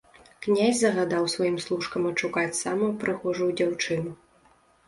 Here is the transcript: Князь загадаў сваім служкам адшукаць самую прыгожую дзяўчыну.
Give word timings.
Князь 0.45 0.79
загадаў 0.79 1.27
сваім 1.33 1.57
служкам 1.65 2.09
адшукаць 2.13 2.59
самую 2.63 2.91
прыгожую 3.05 3.51
дзяўчыну. 3.61 4.11